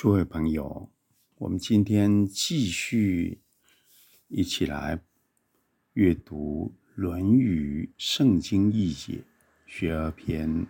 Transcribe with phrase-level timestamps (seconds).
[0.00, 0.90] 诸位朋友，
[1.36, 3.42] 我们今天继续
[4.28, 5.04] 一起来
[5.92, 9.18] 阅读《论语·圣经译解》
[9.66, 10.66] 学而篇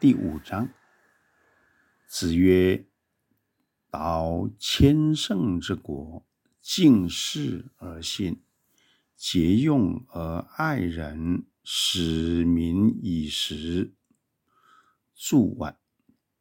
[0.00, 0.70] 第五章。
[2.06, 2.86] 子曰
[3.92, 6.24] ：“道千乘之国，
[6.62, 8.40] 敬事而信，
[9.14, 13.92] 节用而爱人，使民以时。”
[15.14, 15.76] 注万。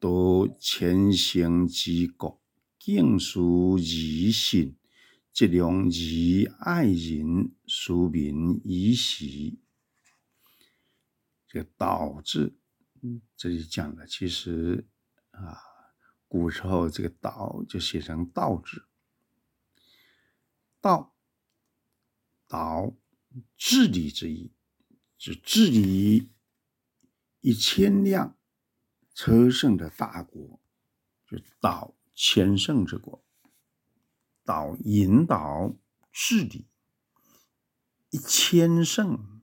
[0.03, 2.41] 度千乘之国，
[2.77, 3.77] 敬事而
[4.33, 4.75] 信，
[5.31, 9.57] 节用而爱人，使民以时。
[11.47, 12.57] 这个“导”字，
[13.37, 14.85] 这里讲的其实
[15.31, 15.57] 啊，
[16.27, 18.83] 古时候这个“道”就写成“道”字。
[20.81, 21.15] 道，
[22.49, 22.93] 导，
[23.55, 24.51] 治理之意，
[25.17, 26.29] 就治理
[27.39, 28.37] 一千辆。
[29.13, 30.59] 车乘的大国，
[31.27, 33.23] 就导千乘之国，
[34.43, 35.73] 导引导
[36.11, 36.65] 治理
[38.09, 39.41] 一千胜，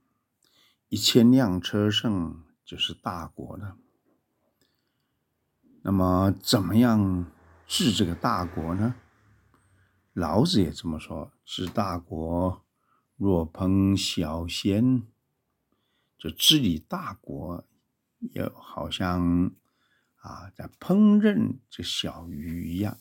[0.89, 3.77] 一千辆车胜就是大国了。
[5.83, 7.31] 那么，怎么样
[7.65, 8.95] 治这个大国呢？
[10.13, 12.65] 老子也这么说：“治大国，
[13.15, 15.03] 若烹小鲜。”
[16.19, 17.65] 就治理大国，
[18.19, 19.51] 也好像。
[20.21, 22.99] 啊，在烹饪这小鱼一样，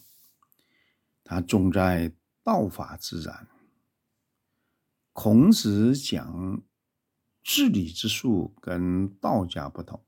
[1.22, 3.46] 它重在道法自然。
[5.12, 6.62] 孔子讲
[7.42, 10.03] 治理之术跟道家不同，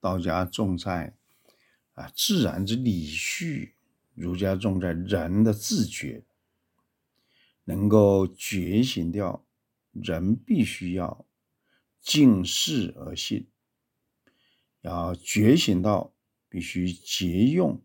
[0.00, 1.14] 道家重在
[1.92, 3.76] 啊自然之理序，
[4.14, 6.24] 儒家重在人的自觉，
[7.62, 9.46] 能够觉醒掉
[9.92, 11.24] 人必须要
[12.00, 13.48] 敬事而信，
[14.80, 16.12] 要觉醒到。
[16.48, 17.80] 必须节用，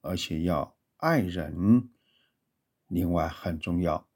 [0.00, 1.88] 而且要爱人。
[2.88, 4.06] 另外很重要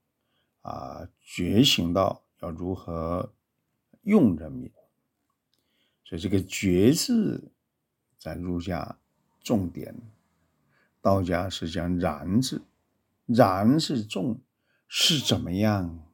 [0.62, 3.32] 啊，觉醒到要如何
[4.02, 4.70] 用人民。
[6.04, 7.50] 所以这个“觉”字
[8.18, 8.98] 在儒家
[9.42, 9.94] 重点，
[11.00, 12.62] 道家是讲“然”字
[13.26, 14.40] ，“然”是重，
[14.86, 16.04] 是怎么样？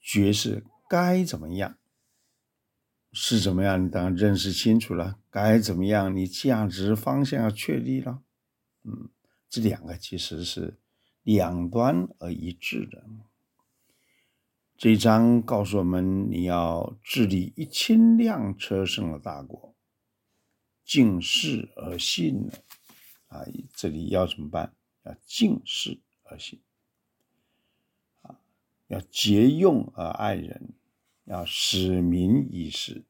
[0.00, 1.76] 觉是该怎么样？
[3.12, 3.84] 是怎么样？
[3.84, 6.14] 你当然认识清楚了，该怎么样？
[6.14, 8.22] 你价值方向要确立了。
[8.84, 9.08] 嗯，
[9.48, 10.78] 这两个其实是
[11.22, 13.04] 两端而一致的。
[14.76, 19.74] 这一章告诉我们，你要治理一千辆车上的大国，
[20.84, 22.52] 敬事而信呢？
[23.26, 23.44] 啊，
[23.74, 24.72] 这里要怎么办？
[25.02, 26.60] 要敬事而信，
[28.22, 28.38] 啊，
[28.86, 30.74] 要节用而爱人。
[31.30, 33.04] 要使民以时，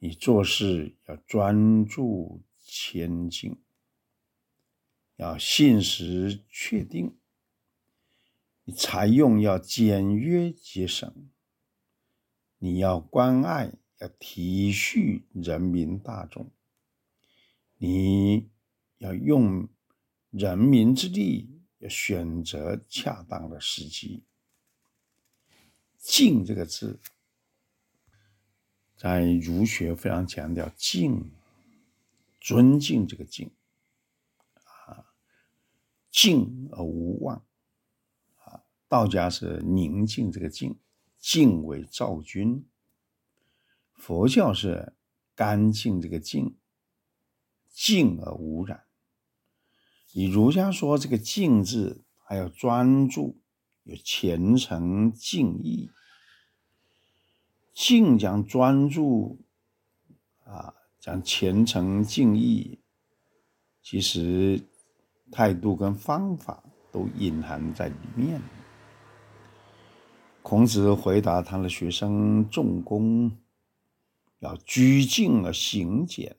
[0.00, 3.56] 你做事要专注前进，
[5.16, 7.16] 要信实确定，
[8.64, 11.10] 你采用要简约节省，
[12.58, 16.50] 你要关爱要体恤人民大众，
[17.78, 18.50] 你
[18.98, 19.66] 要用
[20.28, 24.24] 人民之力，要选择恰当的时机。
[26.06, 27.00] 敬这个字，
[28.94, 31.30] 在儒学非常强调敬，
[32.42, 33.50] 尊敬这个敬，
[34.84, 35.06] 啊，
[36.10, 37.42] 静而无妄，
[38.44, 40.78] 啊，道家是宁静这个静，
[41.18, 42.66] 静为躁君，
[43.94, 44.92] 佛教是
[45.34, 46.58] 干净这个净，
[47.72, 48.84] 静而无染。
[50.12, 53.40] 以儒家说这个敬字，还要专注。
[53.86, 55.90] 有虔诚敬意，
[57.74, 59.38] 敬讲专注
[60.44, 62.78] 啊，讲虔诚敬意，
[63.82, 64.62] 其实
[65.30, 68.40] 态度跟方法都隐含在里面。
[70.40, 73.36] 孔子回答他的学生仲弓，
[74.38, 76.36] 要居敬而行俭，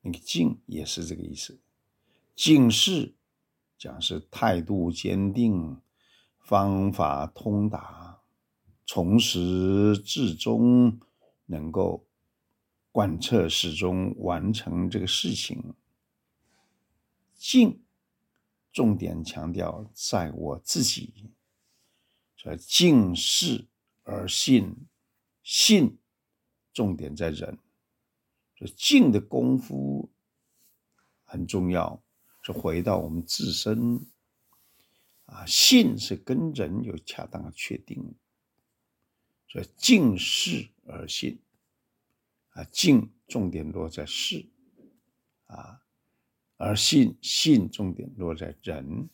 [0.00, 1.60] 那个敬也是这个意思。
[2.34, 3.14] 敬事
[3.78, 5.80] 讲是态度坚定。
[6.38, 8.15] 方法通达，
[8.86, 11.00] 从始至终
[11.46, 12.06] 能够
[12.92, 15.74] 贯彻始终完成这个事情，
[17.36, 17.80] 敬，
[18.72, 21.32] 重点强调在我自己，
[22.36, 23.66] 所以敬事
[24.04, 24.86] 而信，
[25.42, 25.98] 信
[26.72, 27.58] 重点在人，
[28.56, 30.10] 所以敬的功夫
[31.24, 32.00] 很重要，
[32.42, 34.06] 是回到我们自身。
[35.26, 38.14] 啊，信是跟人有恰当的确定，
[39.56, 41.38] 所以敬事而信。
[42.50, 44.46] 啊，敬重点落在事，
[45.46, 45.82] 啊，
[46.56, 49.08] 而信信重点落在人，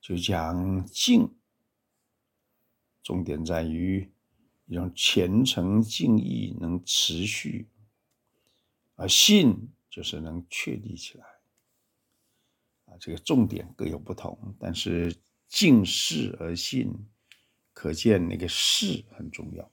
[0.00, 1.28] 就讲敬，
[3.02, 4.08] 重点在于
[4.66, 7.68] 一种虔诚敬意能持续，
[8.94, 11.26] 而信就是能确立起来。
[12.86, 16.92] 啊，这个重点各有不同，但是敬事而信，
[17.76, 19.70] 可见那个事很重要。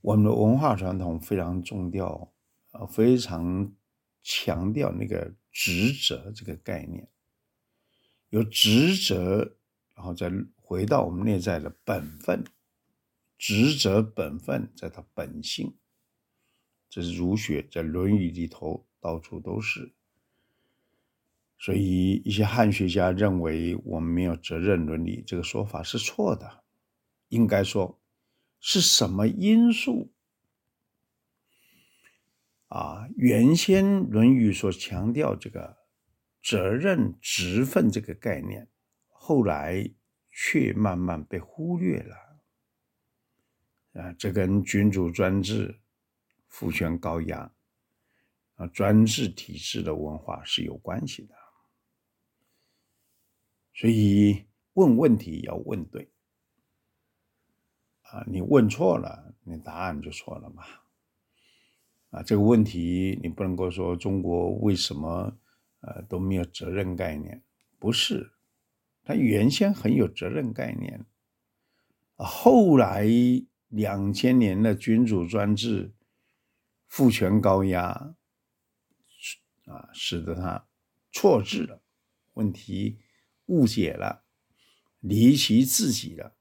[0.00, 2.32] 我们的文化传统非常重调，
[2.72, 3.72] 呃，非常
[4.24, 7.08] 强调那个职责这个概念，
[8.30, 9.56] 有职责，
[9.94, 12.44] 然后再回到我们内在的本分，
[13.38, 15.76] 职责本分在它本性，
[16.90, 19.95] 这是儒学在《论语》里头到处都是。
[21.66, 26.62] 所以一些汉学家认为我们没有责任伦理，这个说法是错的，
[27.26, 28.00] 应该说
[28.60, 30.12] 是什么因素
[32.68, 33.08] 啊？
[33.16, 35.76] 原先《论语》所强调这个
[36.40, 38.68] 责任职分这个概念，
[39.08, 39.90] 后来
[40.30, 42.16] 却慢慢被忽略了
[44.00, 44.12] 啊！
[44.12, 45.80] 这跟君主专制、
[46.46, 47.52] 父权高压
[48.54, 51.34] 啊、专制体制的文化是有关系的。
[53.76, 56.08] 所以问问题要问对
[58.04, 58.24] 啊！
[58.26, 60.64] 你问错了，你答案就错了嘛。
[62.08, 65.36] 啊，这个问题你不能够说中国为什么
[65.80, 67.42] 呃都没有责任概念？
[67.78, 68.32] 不是，
[69.04, 71.04] 他原先很有责任概念，
[72.16, 73.06] 啊后来
[73.68, 75.92] 两千年的君主专制、
[76.88, 78.14] 父权高压
[79.66, 80.66] 啊，使得他
[81.12, 81.82] 错置了
[82.32, 83.00] 问题。
[83.46, 84.24] 误解了，
[85.00, 86.34] 离奇自己了，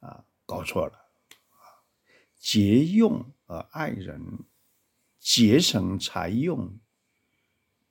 [0.00, 1.06] 啊，搞错了，
[2.38, 4.40] 节用而爱人，
[5.18, 6.78] 节省财用，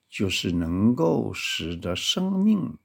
[0.08, 2.78] 就是能够使得生命，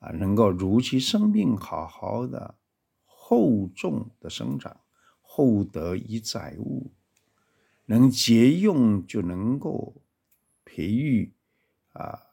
[0.00, 2.56] 啊，能够如其生命好好的
[3.04, 4.80] 厚重的生长，
[5.20, 6.92] 厚德以载物，
[7.86, 10.02] 能节用就能够
[10.64, 11.32] 培育，
[11.92, 12.23] 啊。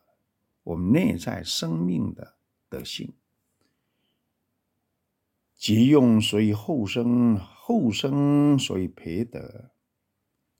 [0.63, 2.35] 我们内在生命的
[2.69, 3.13] 德性，
[5.55, 9.71] 节用所以厚生，厚生所以培德，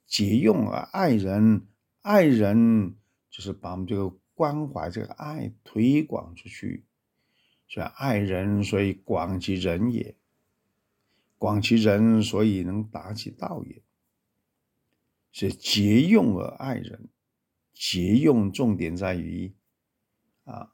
[0.08, 1.68] 节用而爱人，
[2.02, 2.96] 爱人
[3.30, 6.84] 就是把我们这个关怀、这个爱推广出去，
[7.68, 10.16] 所以爱人，所以广其人也，
[11.38, 13.84] 广其人，所以能达其道也，
[15.32, 17.08] 是节用而爱人，
[17.72, 19.54] 节用重点在于。
[20.44, 20.74] 啊，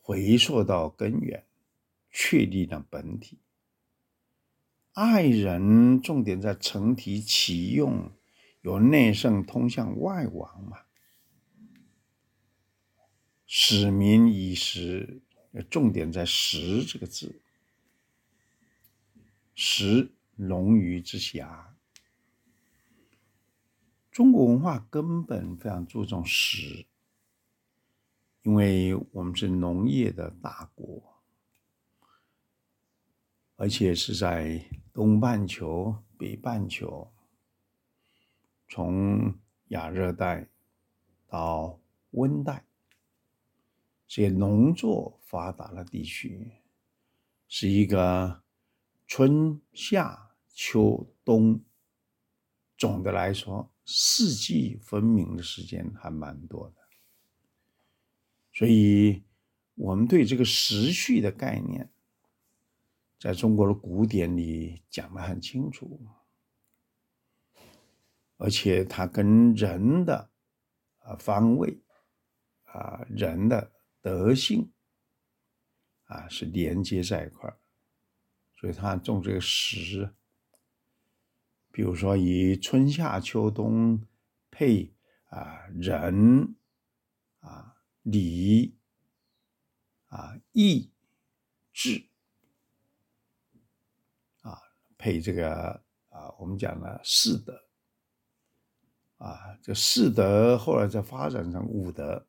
[0.00, 1.46] 回溯到根源，
[2.10, 3.38] 确立了本体。
[4.92, 8.12] 爱人重点在承体启用，
[8.62, 10.78] 由内圣通向外王嘛。
[13.46, 15.22] 使民以时，
[15.68, 17.40] 重点在“时”这个字。
[19.54, 21.76] 时，龙鱼之侠。
[24.10, 26.86] 中国文化根本非常注重时。
[28.42, 31.20] 因为我们是农业的大国，
[33.56, 37.12] 而且是在东半球、北半球，
[38.66, 39.34] 从
[39.68, 40.48] 亚热带
[41.26, 41.78] 到
[42.12, 42.64] 温带，
[44.08, 46.50] 这些农作发达的地区，
[47.46, 48.42] 是一个
[49.06, 51.62] 春夏秋冬，
[52.78, 56.79] 总的来说四季分明的时间还蛮多的。
[58.60, 59.24] 所以，
[59.74, 61.90] 我们对这个时序的概念，
[63.18, 66.06] 在中国的古典里讲得很清楚，
[68.36, 70.30] 而且它跟人的
[70.98, 71.80] 啊方位
[72.64, 74.70] 啊人的德性
[76.04, 77.50] 啊是连接在一块，
[78.52, 80.14] 所以它重这个时，
[81.72, 84.06] 比如说以春夏秋冬
[84.50, 84.92] 配
[85.30, 86.56] 啊人
[87.38, 87.79] 啊。
[88.02, 88.76] 礼
[90.06, 90.90] 啊，义
[91.72, 92.08] 智
[94.40, 94.60] 啊，
[94.96, 97.68] 配这个啊，我们讲了四德
[99.18, 102.26] 啊，这四德后来再发展成五德，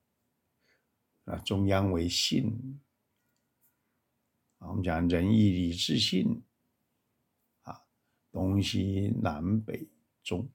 [1.26, 2.82] 啊，中央为信，
[4.60, 6.44] 啊，我们讲仁义礼智信，
[7.62, 7.86] 啊，
[8.32, 9.90] 东西南北
[10.22, 10.50] 中，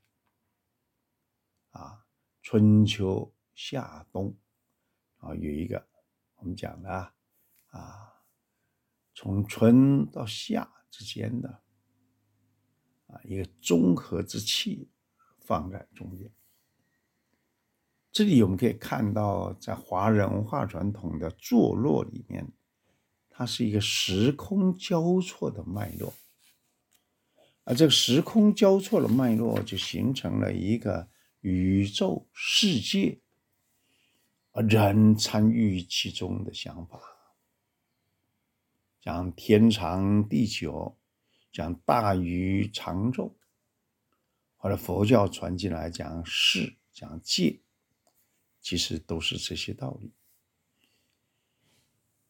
[1.70, 2.06] 啊，
[2.42, 4.37] 春秋夏冬，
[5.26, 5.87] 啊，有一个
[6.37, 6.90] 我们讲的
[7.68, 8.23] 啊，
[9.14, 11.62] 从春到夏之间的。
[13.09, 14.90] 啊，一个综合之气
[15.38, 16.28] 放在中间。
[18.11, 22.50] 这里我们可以看到，在华人文化传统的坐落里面，
[23.30, 26.14] 它是一个时空交错的脉络。
[27.62, 31.09] 而这个时空交错的脉络，就形成了一个
[31.42, 33.21] 宇宙世界，
[34.63, 37.01] 人参与其中的想法，
[39.01, 40.97] 讲天长地久。
[41.53, 43.35] 讲大鱼长宙，
[44.59, 47.63] 后来佛教传进来讲世讲界，
[48.61, 50.13] 其实都是这些道理。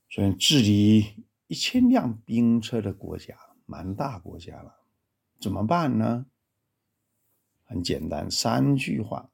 [0.08, 4.84] 所以治理一千辆兵车的国家，蛮大国家了，
[5.40, 6.26] 怎么办呢？
[7.64, 9.32] 很简单，三句话：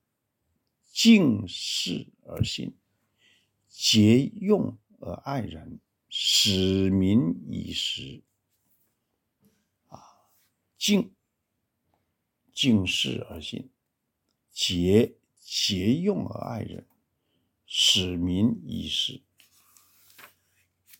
[0.91, 2.75] 敬事而信，
[3.73, 8.23] 节用而爱人，使民以时。
[9.88, 9.99] 啊
[10.76, 11.11] 敬，
[12.52, 13.71] 敬事而信；
[14.52, 16.85] 节，节用而爱人；
[17.67, 19.23] 使民以时。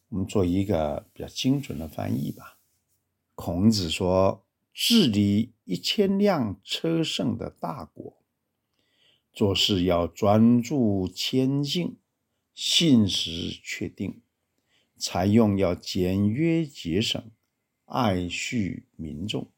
[0.09, 2.59] 我们做一个比较精准的翻译吧。
[3.35, 8.17] 孔子说：“治理一千辆车胜的大国，
[9.33, 11.99] 做事要专注谦敬，
[12.55, 14.21] 信实确定；
[14.97, 17.31] 采用要简约节省，
[17.87, 19.51] 爱恤民众。”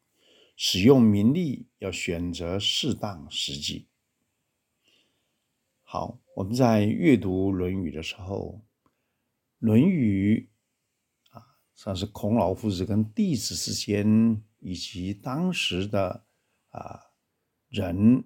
[0.57, 3.89] 使用民力要选择适当时机。
[5.83, 8.61] 好，我们在阅读《论语》的时候，
[9.59, 10.49] 《论语》
[11.37, 16.25] 啊，算是孔老夫子跟弟子之间，以及当时的
[16.69, 17.01] 啊
[17.67, 18.23] 人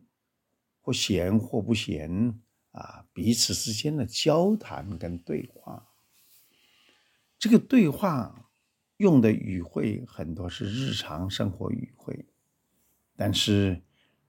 [0.79, 2.39] 或贤或不贤
[2.71, 5.87] 啊彼此之间的交谈跟对话。
[7.37, 8.45] 这个对话。
[8.99, 12.25] 用的语汇很多是日常生活语汇，
[13.15, 13.81] 但是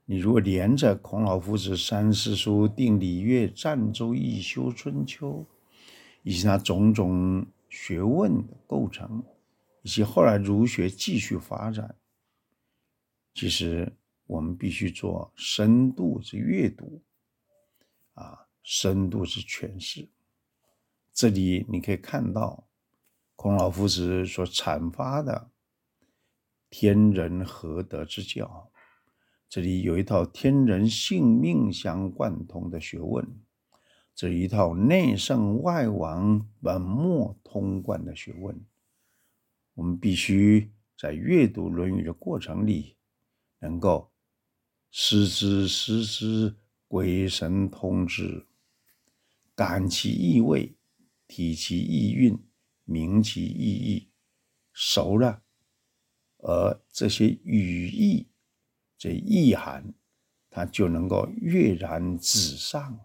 [0.05, 5.45] 你如果连着孔老夫子三思书、定礼乐、赞周易、修春秋，
[6.23, 9.25] 以及他种种学问的构成，
[9.83, 11.97] 以及后来儒学继续发展，
[13.35, 13.93] 其实
[14.29, 17.03] 我们必须做深度之阅读，
[18.15, 20.09] 啊，深度之诠释。
[21.13, 22.67] 这里你可以看到。
[23.43, 25.51] 孔老夫子所阐发的
[26.69, 28.71] 天人合德之教，
[29.49, 33.27] 这里有一套天人性命相贯通的学问，
[34.15, 38.63] 这一套内圣外王本末通贯的学问。
[39.73, 42.99] 我们必须在阅读《论语》的过程里，
[43.61, 44.13] 能够
[44.91, 46.59] 师之思之，
[46.91, 48.49] 鬼神通之，
[49.55, 50.75] 感其意味，
[51.29, 52.37] 体其意蕴。
[52.83, 54.09] 明其意义，
[54.73, 55.45] 熟了，
[56.39, 58.27] 而这些语义、
[58.99, 59.95] 这意涵，
[60.51, 62.99] 它就能够跃然纸上。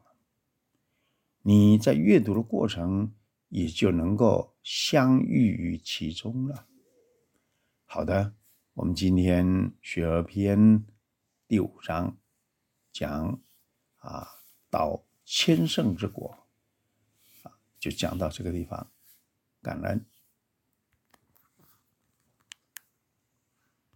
[1.44, 3.14] 你在阅读的过程，
[3.50, 6.66] 也就能够相遇于其中了。
[7.86, 8.34] 好的，
[8.74, 9.46] 我们今天
[9.84, 10.60] 《学而篇》
[11.48, 12.18] 第五章
[12.92, 13.40] 讲
[14.06, 16.38] 啊，到千圣之国
[17.44, 18.88] 啊，就讲到这个地方。
[19.62, 20.06] 感恩。